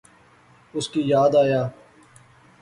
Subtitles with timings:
[0.73, 1.61] اس کی یاد آیا